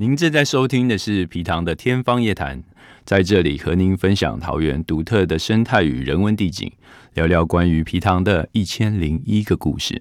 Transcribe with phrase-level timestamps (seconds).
[0.00, 2.62] 您正在收听的是皮糖的天方夜谭，
[3.04, 6.70] 在这里和您分享桃园独特的生态与人文地景，
[7.14, 10.00] 聊聊关于皮糖的一千零一个故事。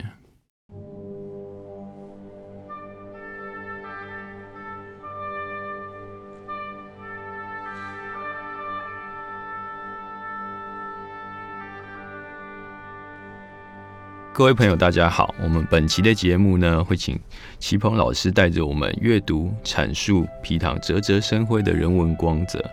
[14.37, 15.33] 各位朋友，大家好。
[15.41, 17.19] 我们本期的节目呢，会请
[17.57, 22.63] 齐鹏老师带着我们阅读、阐述皮塘啧啧生辉的人文光泽，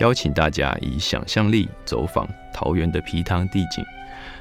[0.00, 3.84] 邀请大家以想象力走访桃园的皮塘地景。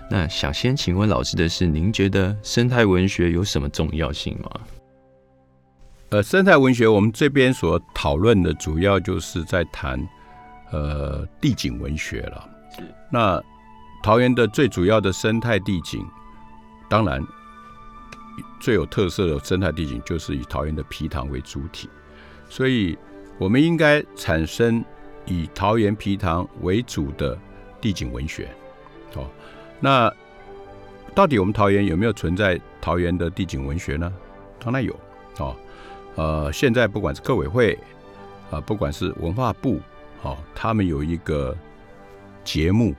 [0.10, 4.50] 那想先请问老师的是，您觉得生态文学有什么重要性吗？
[6.10, 10.04] 呃，生态文学我们这边所讨论的主要就是在谈
[10.72, 12.50] 呃地景文学了。
[13.12, 13.40] 那
[14.02, 16.04] 桃园的最主要的生态地景。
[16.92, 17.26] 当然，
[18.60, 21.90] 最有特色的生态地景就是以桃园的皮塘为主体，
[22.50, 22.98] 所以
[23.38, 24.84] 我们应该产生
[25.26, 27.40] 以桃园皮塘为主的
[27.80, 28.50] 地景文学。
[29.16, 29.26] 哦，
[29.80, 30.14] 那
[31.16, 34.14] 到底我们桃园有没有存在桃园的地景文学呢？
[34.60, 34.94] 当然有。
[35.38, 35.56] 哦，
[36.16, 37.80] 呃，现在不管是客委会
[38.52, 39.80] 啊，不管是文化部，
[40.24, 41.56] 哦，他们有一个
[42.44, 42.94] 节目。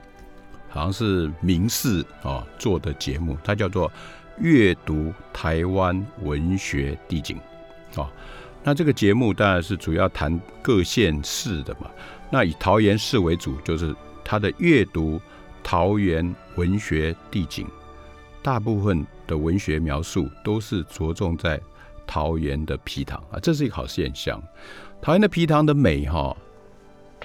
[0.73, 3.89] 好像是明视啊做的节目，它叫做
[4.39, 7.39] 《阅读台湾文学地景》
[8.01, 8.11] 啊。
[8.64, 11.91] 那这个节目当然是主要谈各县市的嘛。
[12.31, 15.20] 那以桃园市为主，就是它的阅读
[15.62, 17.67] 桃园文学地景，
[18.42, 21.61] 大部分的文学描述都是着重在
[22.07, 24.42] 桃园的皮塘啊，这是一个好现象。
[25.03, 26.34] 桃园的皮塘的美哈，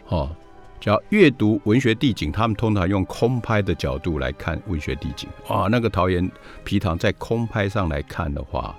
[0.09, 0.35] 哦。
[0.79, 5.27] 叫阅读文学地景，他们通常用空拍的角度来看文学地景。
[5.49, 6.29] 哇，那个桃园
[6.63, 8.75] 皮塘在空拍上来看的话，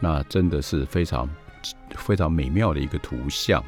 [0.00, 1.28] 那真的是非常
[1.90, 3.62] 非常美妙的一个图像。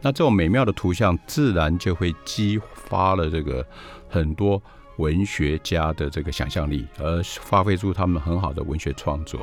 [0.00, 3.64] 那这种美妙的图像，自然就会激发了这个
[4.08, 4.60] 很多
[4.96, 9.40] 文学家的这个想象力，而发挥出他们很好的文学创作。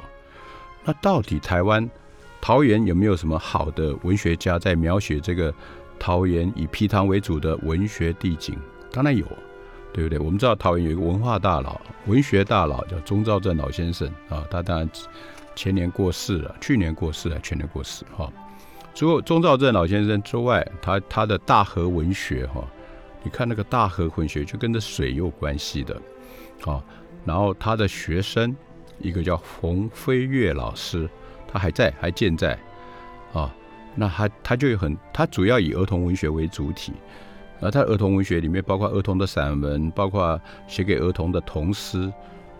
[0.83, 1.89] 那到底台湾
[2.41, 5.53] 桃园有没有什么好的文学家在描写这个？
[6.01, 8.57] 桃园以皮塘为主的文学地景，
[8.91, 9.23] 当然有，
[9.94, 10.17] 对不对？
[10.17, 14.90] 我们知道桃园有一个文化大佬、文学大佬叫钟兆政老先生啊，他当然
[15.56, 18.34] 前年过世了，去年过世了，去年过世哈。
[18.95, 22.67] 除了钟兆政老先生之外，他他的大河文学哈，
[23.22, 26.01] 你看那个大河文学就跟着水有关系的，
[26.61, 26.84] 好，
[27.25, 28.56] 然后他的学生
[28.97, 31.07] 一个叫冯飞跃老师，
[31.47, 32.57] 他还在，还健在
[33.34, 33.53] 啊。
[33.94, 36.94] 那他他就有很，他主要以儿童文学为主体，
[37.59, 42.12] 而他儿童文学里面包括儿童的散文，包括写给儿童的童诗，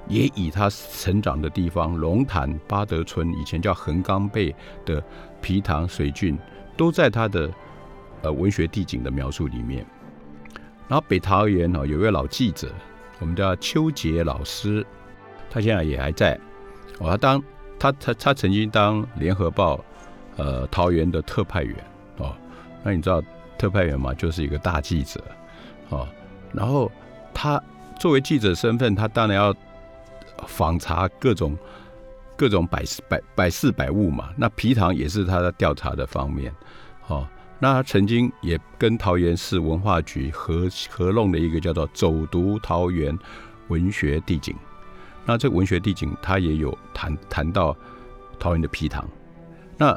[0.09, 4.53] 也以他成长的地方龙潭八德村，以前叫横岗背
[4.86, 5.02] 的
[5.42, 6.38] 皮塘水郡，
[6.75, 7.50] 都在他的
[8.24, 9.86] 呃文学地景的描述里面。
[10.90, 12.69] 然后北桃园哦，有位老记者，
[13.19, 14.86] 我们叫邱杰老师，
[15.50, 16.38] 他现在也还在，
[17.00, 17.44] 哦，他当
[17.80, 19.81] 他他他曾经当联合报。
[20.41, 21.75] 呃，桃园的特派员
[22.18, 22.35] 哦，
[22.81, 23.22] 那你知道
[23.59, 25.24] 特派员嘛，就是一个大记者
[25.90, 26.07] 哦。
[26.52, 26.91] 然后
[27.31, 27.62] 他
[28.00, 29.56] 作为记者身份，他当然要
[30.47, 31.56] 访查各种
[32.35, 34.34] 各种百事百百事百物嘛。
[34.35, 36.51] 那皮糖也是他的调查的方面
[37.06, 37.28] 哦。
[37.59, 43.16] 那他曾经也跟桃园市文化局合合弄的一个叫做“走读桃园
[43.68, 44.56] 文学地景”。
[45.24, 47.78] 那这文学地景，他也有谈谈到
[48.40, 49.07] 桃园的皮糖。
[49.78, 49.96] 那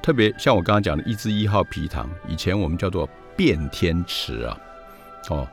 [0.00, 4.58] 特别像我刚刚讲的，一支一号皮塘，以前我们叫做变天池啊，
[5.28, 5.46] 哦，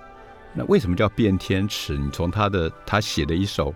[0.54, 1.98] 那为什么叫变天池？
[1.98, 3.74] 你从他的他写的一首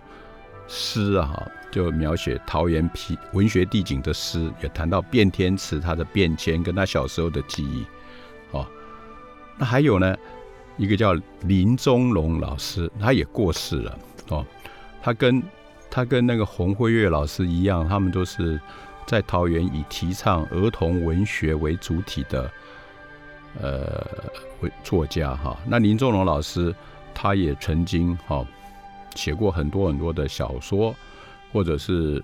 [0.66, 7.84] 诗啊，就描写桃园皮文学地景的诗，也谈到变天池它的变迁跟他小时候的记忆，
[8.52, 8.66] 哦，
[9.58, 10.16] 那还有呢，
[10.78, 13.98] 一个叫林宗龙老师，他也过世了，
[14.28, 14.46] 哦，
[15.02, 15.42] 他跟
[15.90, 18.58] 他跟那个洪辉月老师一样，他们都是。
[19.10, 22.48] 在桃园以提倡儿童文学为主体的，
[23.60, 24.06] 呃，
[24.60, 25.58] 为作家哈。
[25.66, 26.72] 那林仲龙老师
[27.12, 28.46] 他也曾经哈
[29.16, 30.94] 写过很多很多的小说
[31.52, 32.22] 或者是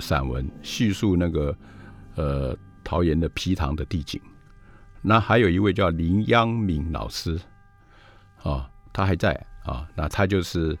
[0.00, 1.56] 散文，叙述那个
[2.16, 4.20] 呃桃园的皮塘的地景。
[5.02, 7.38] 那还有一位叫林央敏老师，
[8.42, 9.32] 啊，他还在
[9.62, 9.88] 啊。
[9.94, 10.76] 那他就是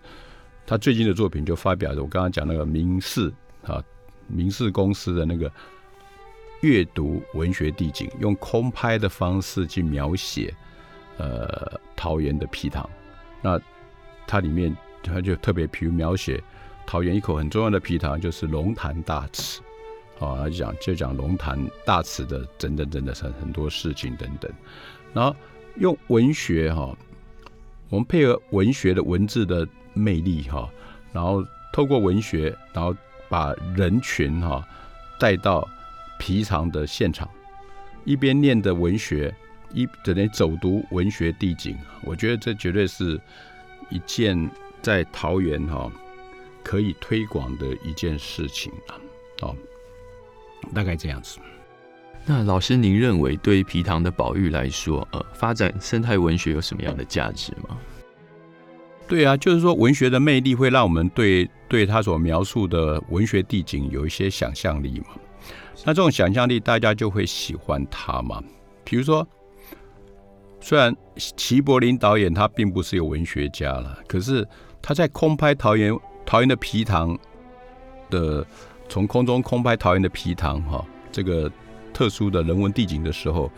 [0.66, 3.32] 他最近的作品就发表了，我刚刚讲那个名士
[3.62, 3.80] 啊。
[4.26, 5.50] 明视公司的那个
[6.60, 10.54] 阅读文学地景，用空拍的方式去描写，
[11.18, 12.88] 呃，桃园的皮塘。
[13.42, 13.60] 那
[14.26, 16.42] 它里面它就特别，比如描写
[16.86, 19.60] 桃园一口很重要的皮塘，就是龙潭大池。
[20.18, 24.50] 哦，他讲就讲龙潭大池的等等等等很很多事情等等，
[25.12, 25.36] 然后
[25.76, 26.96] 用文学哈，
[27.90, 30.70] 我们配合文学的文字的魅力哈，
[31.12, 32.96] 然后透过文学，然后
[33.28, 34.66] 把人群哈
[35.18, 35.66] 带到
[36.18, 37.28] 皮塘的现场，
[38.04, 39.34] 一边念的文学，
[39.72, 43.20] 一等于走读文学地景，我觉得这绝对是
[43.90, 44.50] 一件
[44.82, 45.90] 在桃园哈
[46.62, 48.94] 可以推广的一件事情啊，
[49.42, 49.56] 哦。
[50.74, 51.38] 大概这样子。
[52.24, 57.78] 那老师，您认为对皮塘的保育来说，呃，发展生态文学有什么样的价值吗？
[59.08, 65.06] 对啊，就是说文学的魅力会让我们对对他所描述的文学地景有一些想象力嘛。
[65.84, 68.42] 那这种想象力，大家就会喜欢他嘛。
[68.84, 69.26] 比如说，
[70.60, 74.46] 虽然齐柏林导演他并不是有文学家了，可是
[74.82, 77.18] 他在空拍桃园桃园的皮塘
[78.10, 78.46] 的。
[78.88, 81.50] 从空中空拍桃园的皮塘哈，这个
[81.92, 83.50] 特殊的人文地景的时候，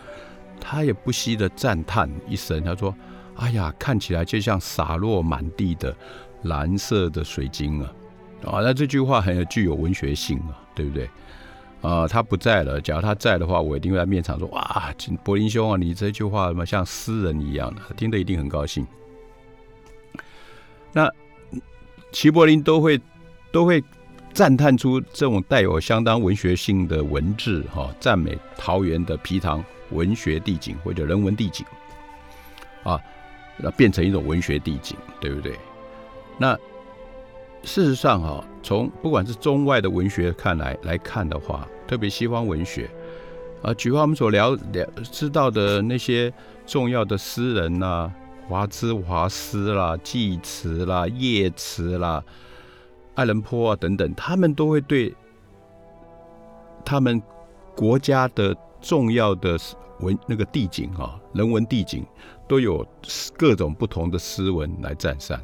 [0.58, 2.94] 他也不惜的赞叹一声，他说
[3.38, 5.94] ：“哎呀，看起来就像洒落满地的
[6.42, 7.92] 蓝色的水晶啊！”
[8.46, 11.10] 啊，那这句话很有具有文学性啊，对不对？
[11.80, 14.94] 啊，他不在了，假如他在的话，我一定会在面场说：“哇，
[15.24, 18.86] 柏林兄啊，你这句话什么像诗人一样的，听得一定很高兴。”
[20.92, 21.10] 那
[22.12, 23.00] 齐柏林都会
[23.50, 23.82] 都会。
[24.34, 31.66] 赞叹出这种带有相当文学性的文字，哈，赞美桃园的皮塘文学地景或者人文地景，
[32.84, 33.00] 啊，
[33.58, 35.58] 那变成一种文学地景，对不对？
[36.38, 36.54] 那
[37.62, 42.88] 事实上，哈，从不管是中外的文学看来来看的话，特别西方文学，
[43.62, 46.32] 啊，举我们所了了知道的那些
[46.66, 48.12] 重要的诗人呐，
[48.48, 52.22] 华兹华斯啦、济慈啦、叶慈啦。
[53.14, 55.12] 爱伦坡啊，等等，他们都会对
[56.84, 57.20] 他们
[57.74, 59.58] 国家的重要的
[59.98, 62.06] 文那个地景啊，人文地景，
[62.48, 62.86] 都有
[63.36, 65.40] 各种不同的诗文来赞赏。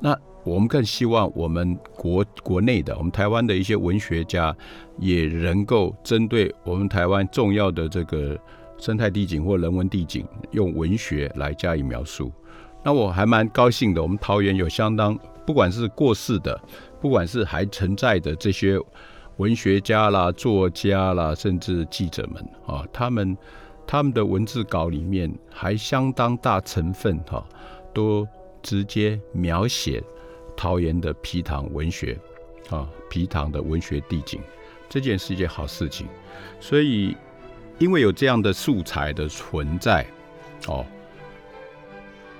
[0.00, 4.56] 那我们更希望我们国国内的，我们台湾的一些文学家，
[4.98, 8.38] 也能够针对我们台湾重要的这个
[8.78, 12.32] 生态地景或人文地景，用文学来加以描述。
[12.84, 16.58] 那我还蛮高兴的，我们桃园有相当，不管是过世的。
[16.98, 18.80] 不管是还存在的这些
[19.36, 23.36] 文学家啦、作家啦，甚至记者们啊，他们
[23.86, 27.46] 他们的文字稿里面还相当大成分哈，
[27.94, 28.26] 都
[28.62, 30.02] 直接描写
[30.56, 32.18] 桃园的皮塘文学
[32.70, 34.40] 啊，皮塘的文学地景，
[34.88, 36.06] 这件是一件好事情。
[36.60, 37.16] 所以，
[37.78, 40.04] 因为有这样的素材的存在，
[40.66, 40.84] 哦，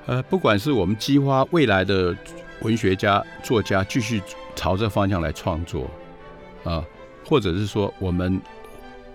[0.07, 2.17] 呃，不管是我们激发未来的
[2.63, 4.21] 文学家、作家继续。
[4.59, 5.87] 朝这方向来创作，
[6.65, 6.83] 啊，
[7.27, 8.41] 或者是说我们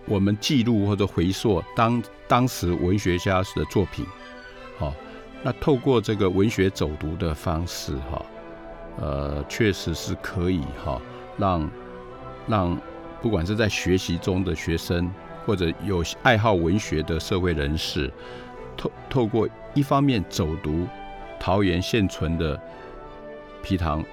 [0.05, 4.05] 我们记录或者回溯当当时文学家的作品，
[4.77, 4.93] 好，
[5.43, 8.25] 那透过这个文学走读的方式，哈，
[8.99, 11.01] 呃，确实是可以哈，
[11.37, 11.69] 让
[12.47, 12.81] 让
[13.21, 15.11] 不管是在学习中的学生，
[15.45, 18.11] 或者有爱好文学的社会人士，
[18.75, 20.87] 透透过一方面走读
[21.39, 22.59] 桃园现存的
[23.61, 24.03] 皮塘。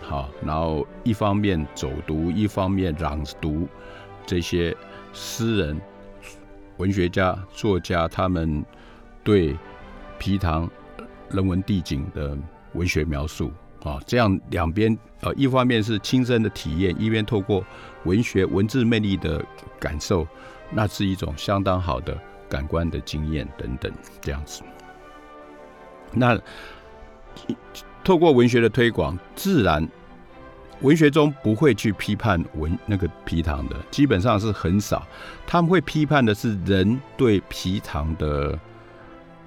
[0.00, 3.66] 好，然后一方面走读，一方面朗读
[4.26, 4.76] 这些
[5.12, 5.80] 诗人、
[6.76, 8.64] 文学家、作家他们
[9.22, 9.56] 对
[10.18, 10.68] 皮塘
[11.30, 12.36] 人文地景的
[12.72, 13.52] 文学描述
[13.82, 17.64] 啊，这样两边呃，一方面是亲身的体验，一边透过
[18.04, 19.44] 文学文字魅力的
[19.78, 20.26] 感受，
[20.70, 24.62] 那是一种相当好的感官的经验等等这样子。
[26.12, 26.38] 那。
[28.04, 29.88] 透过文学的推广，自然
[30.84, 35.02] 文学中不会去批判文那个皮糖的，基本上是很少。
[35.46, 38.58] 他们会批判的是人对皮糖的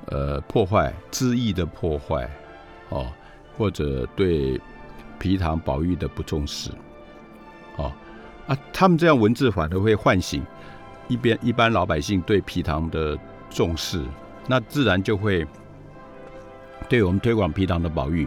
[0.08, 2.28] 呃破坏、恣意的破坏，
[2.90, 3.06] 哦，
[3.56, 4.60] 或者对
[5.20, 6.72] 皮糖保育的不重视，
[7.76, 7.94] 哦
[8.48, 10.44] 啊，他们这样文字反而会唤醒
[11.08, 13.16] 一边一般老百姓对皮糖的
[13.52, 14.04] 重视，
[14.48, 15.46] 那自然就会。
[16.90, 18.26] 对我们推广皮糖的保育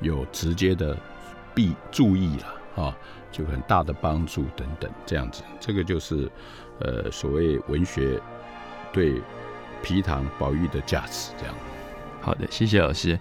[0.00, 0.96] 有直接的
[1.56, 2.96] 必注意了啊，
[3.32, 6.30] 就很大的帮助等等这样子，这个就是
[6.80, 8.20] 呃所谓文学
[8.92, 9.20] 对
[9.82, 11.54] 皮糖保育的价值这样。
[12.20, 13.18] 好的，谢谢老师。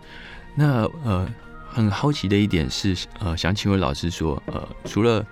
[0.54, 1.28] 那呃
[1.70, 5.26] 很好奇的一点是呃想请问老师说呃除了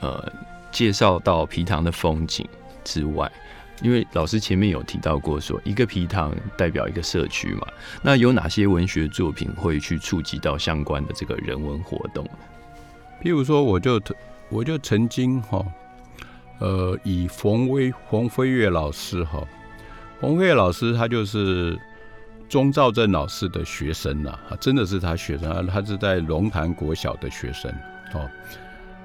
[0.00, 0.32] 呃
[0.72, 2.44] 介绍到皮糖的风景
[2.82, 3.30] 之外。
[3.82, 7.66] 因为老师前面有提到过，说一个皮塘代表一个社区嘛，
[8.00, 12.24] 那有哪些文学作品会去触及到相关的这个人文活动？
[13.22, 14.00] 譬如说，我就
[14.48, 15.64] 我就曾经哈，
[16.58, 19.42] 呃，以冯威冯飞跃老师哈，
[20.20, 21.78] 冯飞跃老师他就是
[22.48, 27.72] 钟兆正老师的学生呐，真的是他学生，他是在龙潭国小的学生
[28.14, 28.28] 哦。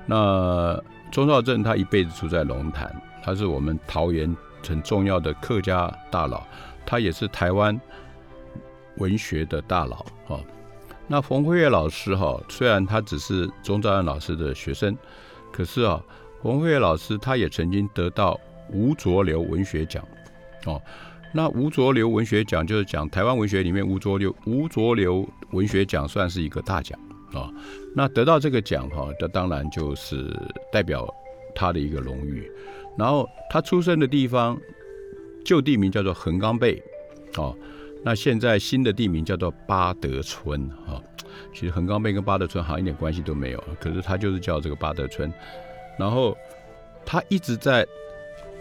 [0.05, 0.81] 那
[1.11, 2.93] 钟兆正他一辈子住在龙潭，
[3.23, 4.35] 他是我们桃园
[4.67, 6.45] 很重要的客家大佬，
[6.85, 7.79] 他也是台湾
[8.97, 10.39] 文学的大佬哈。
[11.07, 14.97] 那冯辉月老师哈，虽然他只是钟兆正老师的学生，
[15.53, 16.03] 可是啊，
[16.43, 18.39] 冯辉月老师他也曾经得到
[18.71, 20.03] 吴浊流文学奖
[20.65, 20.81] 哦。
[21.33, 26.97] 那吴浊流文学奖就是讲台湾文学里面吴浊流吴浊流文学奖算是一个大奖
[27.33, 27.51] 啊。
[27.95, 30.35] 那得到这个奖哈，这当然就是
[30.71, 31.07] 代表
[31.57, 32.49] 他的一个荣誉。
[32.97, 34.59] 然后他出生的地方
[35.43, 36.81] 旧地名叫做横岗背
[37.35, 37.55] 哦。
[38.03, 41.01] 那现在新的地名叫做巴德村哈，
[41.53, 45.33] 其实横岗背跟巴德村好像一点关系都没有，可是他就是叫这个巴德村。
[45.99, 46.37] 然后
[47.05, 47.85] 他一直在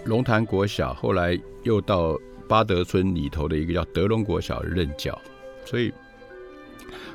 [0.05, 5.17] 龙潭国小，后来又到巴德村里头的一个叫德隆国小任教，
[5.65, 5.93] 所以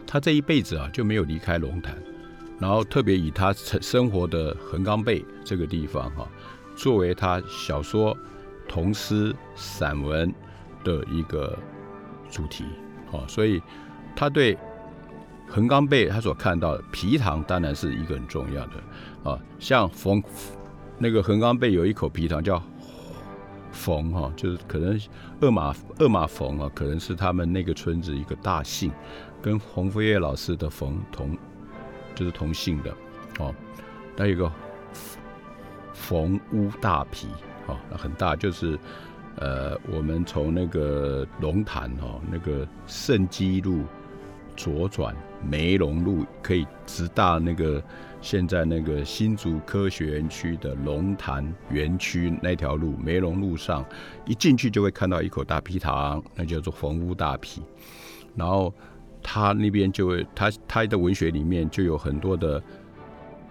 [0.06, 1.98] 他这一辈子啊就没有离开龙潭。
[2.62, 6.26] 然后特别以他生生活的横岗背这个地方哈，
[6.76, 8.16] 作为他小说、
[8.68, 10.34] 童诗、散文
[10.84, 11.58] 的一个。
[12.34, 12.64] 主题，
[13.12, 13.62] 哦，所以
[14.16, 14.58] 他对
[15.50, 20.24] 横岗背他所看到的皮糖当然是一个很重要的啊，像冯
[20.98, 22.64] 那个横岗背有一口皮糖叫
[23.74, 24.98] 冯哈，就是可能
[25.42, 28.90] 二马二马冯啊，可能是他们那个村子一个大姓，
[29.42, 31.38] 跟洪飞跃老师的冯同
[32.16, 32.94] 就是同姓的
[33.40, 33.54] 哦。
[34.16, 34.52] 那有个
[35.94, 37.28] 冯屋大皮，
[37.68, 38.80] 哦，那很大就是。
[39.38, 43.86] 呃，我们从那个龙潭哈，那个圣基路
[44.58, 47.82] 左转梅龙路，可以直达那个
[48.20, 53.86] 现在那个新竹科学园区的龙潭园区那条路梅龙路上，
[54.26, 57.64] 一进去就会看到一口大皮糖，那叫做冯屋大皮。
[58.36, 58.72] 然后
[59.22, 62.62] 他那边就会，他他的文学里面就有很多的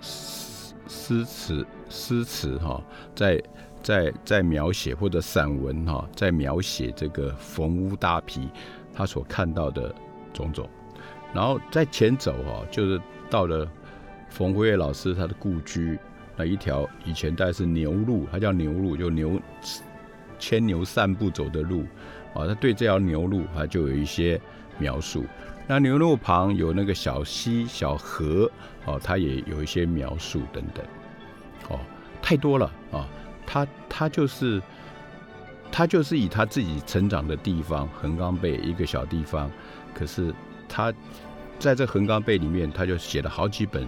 [0.00, 2.82] 诗词诗词哈，
[3.14, 3.42] 在。
[3.82, 8.46] 在在描写或者散文哈，在描写这个冯屋大皮
[8.92, 9.94] 他所看到的
[10.34, 10.68] 种种，
[11.32, 13.00] 然后在前走哈，就是
[13.30, 13.66] 到了
[14.28, 15.98] 冯辉月老师他的故居
[16.36, 19.40] 那一条以前带是牛路，它叫牛路，就牛
[20.38, 21.84] 牵牛散步走的路
[22.34, 22.46] 啊。
[22.46, 24.38] 他对这条牛路他就有一些
[24.78, 25.24] 描述。
[25.70, 28.50] 那牛路旁有那个小溪小河
[28.86, 30.84] 哦，他也有一些描述等等。
[31.68, 31.78] 哦，
[32.20, 33.06] 太多了啊。
[33.46, 34.60] 他他就是
[35.70, 39.48] 他就是以他自己成长的地方横岗背一个小地方，
[39.94, 40.34] 可是
[40.68, 40.92] 他
[41.60, 43.86] 在这横岗背里面，他就写了好几本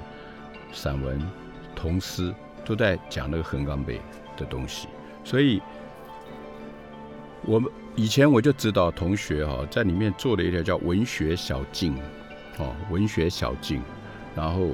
[0.72, 1.20] 散文、
[1.74, 2.32] 童诗，
[2.64, 4.00] 都在讲那个横岗背
[4.36, 4.86] 的东西。
[5.24, 5.60] 所以，
[7.44, 11.94] 我们以前我就指导同学哈，在里面做了一条叫文学小径，
[12.58, 13.82] 哦，文学小径，
[14.34, 14.68] 然后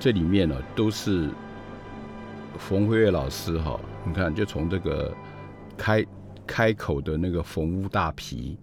[0.00, 1.28] 这里面呢都是
[2.58, 3.78] 冯辉月老师哈。
[4.04, 5.12] 你看，就从这个
[5.76, 6.04] 开
[6.46, 8.58] 开口的那个冯屋大皮，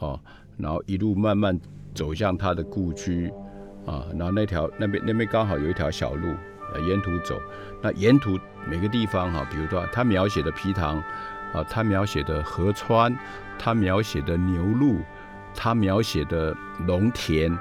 [0.00, 0.20] 哦，
[0.56, 1.58] 然后一路慢慢
[1.94, 3.32] 走向他的故居，
[3.86, 6.28] 啊，然后那条那边那边刚好有一条小路，
[6.74, 7.40] 呃，沿途走。
[7.80, 8.36] 那沿途
[8.68, 11.02] 每个地方哈，比如说他描写的皮塘，
[11.54, 13.16] 啊，他描写的河川，
[13.58, 14.98] 他描写的牛路，
[15.54, 17.52] 他描写的农田，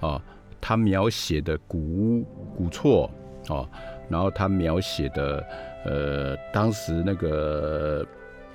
[0.00, 0.20] 啊，
[0.60, 2.22] 他描写的古屋
[2.56, 3.10] 古厝，
[3.48, 3.68] 啊，
[4.08, 5.44] 然后他描写的。
[5.88, 8.04] 呃，当时那个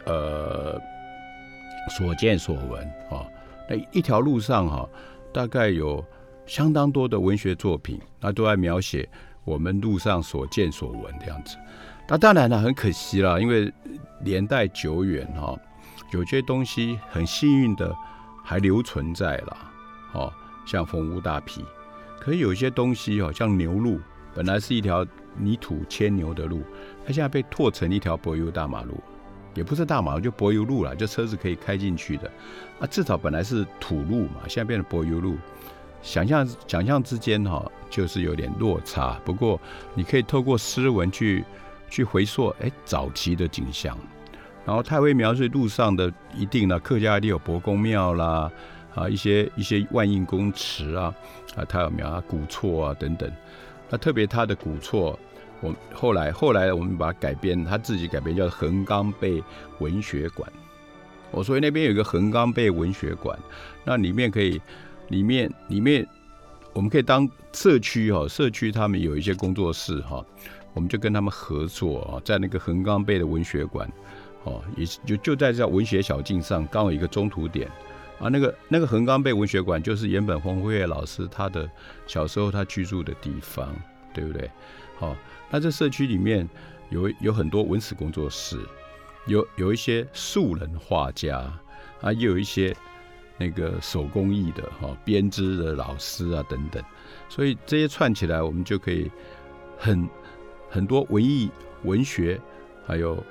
[0.04, 0.78] 呃
[1.98, 3.26] 所见所闻啊，
[3.70, 4.90] 那一条路上哈，
[5.32, 6.04] 大概有
[6.46, 9.08] 相当多的文学作品，那都在描写
[9.46, 11.56] 我们路上所见所闻这样子。
[12.12, 13.72] 那当然了，很可惜了，因为
[14.22, 15.58] 年代久远哈，
[16.12, 17.96] 有些东西很幸运的
[18.44, 19.58] 还留存在了，
[20.12, 20.34] 哦，
[20.66, 21.64] 像风屋大皮，
[22.20, 23.98] 可是有些东西哦，像牛路，
[24.36, 25.08] 本来是一条。
[25.38, 26.62] 泥土牵牛的路，
[27.06, 29.02] 它现在被拓成一条柏油大马路，
[29.54, 32.30] 也不是大马路，就柏油路了，就车子可以开进去的。
[32.82, 35.38] 啊，至少本来是土路嘛，现在变成柏油路，
[36.02, 39.18] 想象想象之间哈，就是有点落差。
[39.24, 39.58] 不过
[39.94, 41.46] 你可以透过诗文去
[41.92, 43.96] 去回溯，哎，早期的景象。
[44.66, 48.52] 然后他会描述路上的一定的客家一定有伯公庙啦，
[48.96, 51.14] 啊，一些一些万应公祠啊，
[51.56, 53.30] 啊，他有描啊古厝啊等等。
[53.90, 55.20] 那特别他的古厝，
[55.60, 59.44] 我后来后来我们把它改编，他自己改编叫横岗背
[59.80, 60.50] 文学馆。
[61.32, 63.38] 我说那边有一个横岗背文学馆，
[63.84, 64.62] 那里面可以，
[65.10, 66.08] 里面里面
[66.74, 70.24] 我们可以当社区哈，社区他们有一些工作室哈，
[70.74, 73.92] 我们就跟他们合作啊，在那个横岗背的文学馆，
[74.46, 77.70] 哦，也就就在这文学小径上，刚好有一个中途点
[78.20, 78.30] 啊。
[78.30, 81.70] 那个那个横岗背文学馆就是原本黄辉月老师他的
[82.08, 83.76] 小时候他居住的地方，
[84.14, 84.50] 对不对？
[84.98, 85.14] 好，
[85.50, 86.48] 那这社区里面
[86.90, 88.58] 有有很多文史工作室，
[89.28, 91.38] 有有一些素人画家
[92.00, 92.74] 啊，也有一些
[93.38, 96.82] 那个手工艺的哈编织的老师啊等等，
[97.28, 99.12] 所以这些串起来，我们就可以
[99.78, 100.10] 很。
[100.72, 101.52] 很多文艺、
[101.84, 102.40] 文学，
[102.88, 103.24] 还有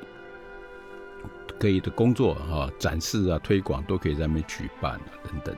[1.59, 5.57] 可以的工作哈，展示啊、推广都可以在那边举办啊，等等。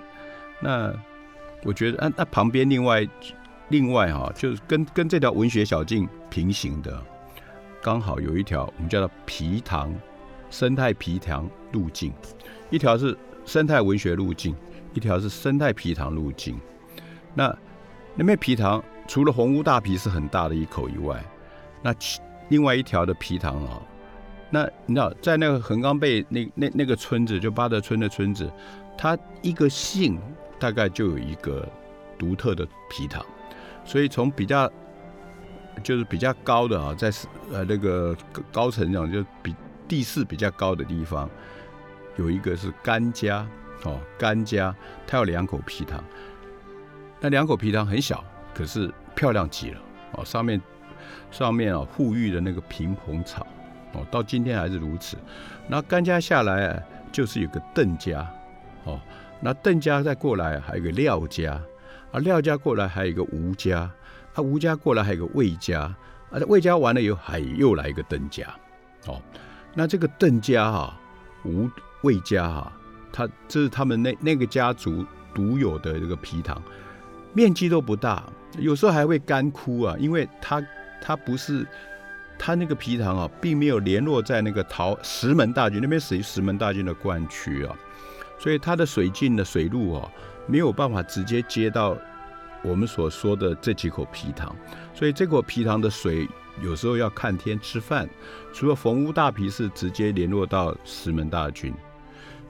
[0.60, 0.94] 那
[1.64, 3.06] 我觉得，啊，那旁边另外
[3.68, 7.02] 另外哈，就是跟跟这条文学小径平行的，
[7.82, 9.92] 刚好有一条我们叫做皮塘
[10.50, 12.12] 生态皮塘路径，
[12.70, 14.54] 一条是生态文学路径，
[14.94, 16.56] 一条是生态皮塘路径。
[17.34, 17.56] 那
[18.14, 21.24] 那边皮塘除了红屋大皮是很大的一口以外，
[21.82, 21.94] 那
[22.48, 23.82] 另外一条的皮塘啊，
[24.50, 28.50] 那你知道，在那个横岗背那那那个村子，就八德村的村子，
[28.96, 30.20] 它一个姓
[30.58, 31.68] 大概就有一个
[32.18, 33.24] 独特的皮塘，
[33.84, 34.70] 所以从比较
[35.82, 37.10] 就是比较高的啊，在
[37.50, 38.14] 呃那个
[38.52, 39.54] 高层上，就比
[39.88, 41.28] 地势比较高的地方，
[42.16, 43.46] 有一个是甘家
[43.84, 44.74] 哦，甘家，
[45.06, 46.04] 它有两口皮塘，
[47.18, 48.22] 那两口皮塘很小，
[48.54, 49.80] 可是漂亮极了
[50.12, 50.60] 哦，上面。
[51.30, 53.46] 上面啊，护育的那个平蓬草，
[53.92, 55.16] 哦，到今天还是如此。
[55.68, 58.28] 那甘家下来就是有个邓家，
[58.84, 59.00] 哦，
[59.40, 61.60] 那邓家再过来还有个廖家，
[62.10, 63.90] 啊，廖家过来还有一个吴家，
[64.34, 65.82] 啊，吴家过来还有个魏家，
[66.30, 68.46] 啊，魏家完了以后还又来一个邓家，
[69.06, 69.20] 哦，
[69.74, 70.98] 那这个邓家哈，
[71.44, 71.70] 吴
[72.02, 72.72] 魏家哈，
[73.12, 76.60] 他这是他们那那个家族独有的这个皮塘，
[77.32, 78.24] 面积都不大，
[78.58, 80.62] 有时候还会干枯啊，因为它。
[81.04, 81.66] 它不是，
[82.38, 87.76] 它那个皮塘啊，并没有联络在那个桃石门大郡那边，属于石门大郡的灌区啊，
[88.38, 90.08] 所以它的水进的水路啊，
[90.46, 91.96] 没有办法直接接到
[92.62, 94.54] 我们所说的这几口皮塘，
[94.94, 96.28] 所以这口皮塘的水
[96.62, 98.08] 有时候要看天吃饭。
[98.54, 101.74] 除了逢屋大皮是直接联络到石门大郡，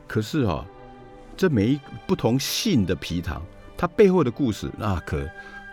[0.06, 0.66] 可是哈，
[1.36, 3.40] 这每一不同姓的皮塘，
[3.76, 5.26] 它背后的故事那可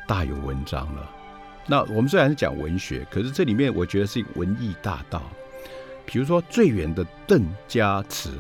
[0.08, 1.10] 大有文章了。
[1.70, 5.22] 那我们虽然是讲文学，可是这里面我觉得是文艺大道。
[6.04, 8.32] 比如说最远的邓家祠，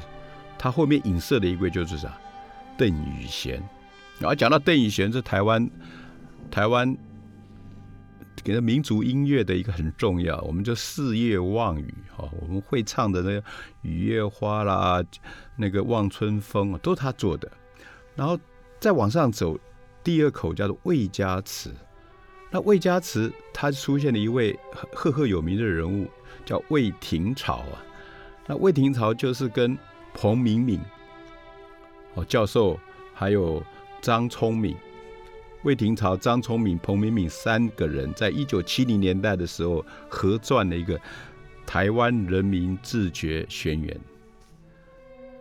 [0.57, 2.17] 它后面影射的一位就是啥？
[2.75, 3.61] 邓雨贤。
[4.17, 5.69] 然后讲到邓雨贤是台湾
[6.49, 6.97] 台湾
[8.43, 13.43] 给的民族音乐的一个很重要，我们就四月望雨哈，我们会唱的那个
[13.83, 15.03] 雨夜花啦，
[15.55, 17.47] 那个望春风啊，都是他做的。
[18.15, 18.39] 然后
[18.79, 19.55] 再往上走，
[20.03, 21.71] 第二口叫做魏家祠。
[22.51, 24.57] 那魏家祠，他出现了一位
[24.91, 26.07] 赫赫有名的人物，
[26.45, 27.85] 叫魏廷朝啊。
[28.47, 29.77] 那魏廷朝就是跟
[30.13, 30.79] 彭明敏
[32.15, 32.79] 哦教授，
[33.13, 33.63] 还有
[34.01, 34.75] 张聪明，
[35.62, 40.97] 魏廷朝、张聪明、彭明敏三个人，在一九七零年代的时候合撰了一个
[41.67, 43.93] 《台湾人民自觉宣言》。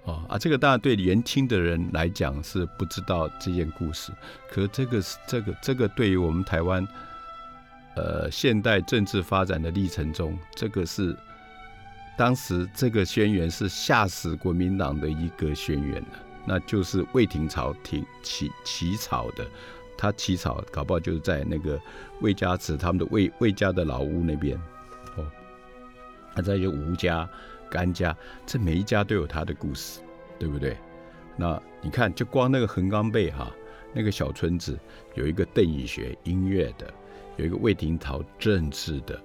[0.09, 4.11] 哦啊，这个当然对年轻的人来讲是不知道这件故事，
[4.51, 6.87] 可这个是这个这个对于我们台湾，
[7.94, 11.14] 呃，现代政治发展的历程中，这个是
[12.16, 16.03] 当时这个宣言是吓死国民党的一个宣言
[16.47, 19.47] 那就是魏廷朝廷起起草的，
[19.99, 21.79] 他起草搞不好就是在那个
[22.23, 24.57] 魏家祠他们的魏魏家的老屋那边，
[25.16, 25.27] 哦，
[26.35, 27.29] 啊，再就吴家。
[27.71, 30.01] 甘家，这每一家都有他的故事，
[30.39, 30.77] 对不对？
[31.37, 33.49] 那你看，就光那个横岗背哈，
[33.95, 34.77] 那个小村子，
[35.15, 36.93] 有一个邓以学音乐的，
[37.37, 39.21] 有一个魏廷桃政治的，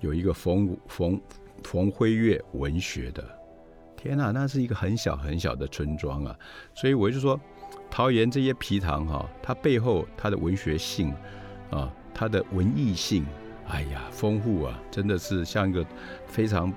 [0.00, 1.20] 有一个冯冯
[1.62, 3.22] 冯辉月文学的。
[3.96, 6.34] 天哪，那是一个很小很小的村庄啊！
[6.72, 7.38] 所以我就说，
[7.90, 11.12] 桃园这些皮塘哈，它背后它的文学性
[11.70, 13.26] 啊，它的文艺性，
[13.66, 15.84] 哎呀，丰富啊，真的是像一个
[16.26, 16.72] 非常。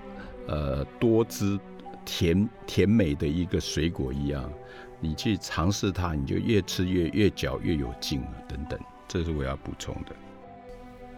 [0.48, 1.60] 呃，多汁、
[2.04, 4.52] 甜甜美的一个水果一样，
[5.00, 10.16] 你去尝试它，你就越吃越越嚼越有劲啊等等，这是我要补充的。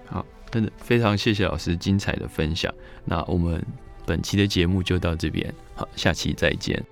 [0.06, 2.74] 好，真的非常谢谢老师精彩的分享。
[3.06, 3.66] 那我们
[4.06, 6.84] 本期的节目就到这边，好，下期再见。